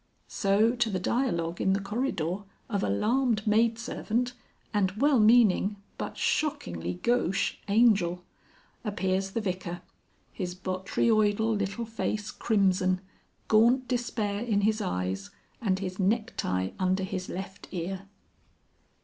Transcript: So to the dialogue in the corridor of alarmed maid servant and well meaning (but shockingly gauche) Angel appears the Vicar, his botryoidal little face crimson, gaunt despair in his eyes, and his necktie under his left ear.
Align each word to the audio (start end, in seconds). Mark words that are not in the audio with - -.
So 0.27 0.75
to 0.77 0.89
the 0.89 0.97
dialogue 0.99 1.61
in 1.61 1.73
the 1.73 1.79
corridor 1.79 2.39
of 2.71 2.81
alarmed 2.83 3.45
maid 3.45 3.77
servant 3.77 4.33
and 4.73 4.93
well 4.93 5.19
meaning 5.19 5.75
(but 5.99 6.17
shockingly 6.17 6.95
gauche) 7.03 7.57
Angel 7.67 8.23
appears 8.83 9.29
the 9.29 9.41
Vicar, 9.41 9.83
his 10.33 10.55
botryoidal 10.55 11.55
little 11.55 11.85
face 11.85 12.31
crimson, 12.31 12.99
gaunt 13.47 13.87
despair 13.87 14.39
in 14.43 14.61
his 14.61 14.81
eyes, 14.81 15.29
and 15.61 15.77
his 15.77 15.99
necktie 15.99 16.71
under 16.79 17.03
his 17.03 17.29
left 17.29 17.67
ear. 17.71 18.07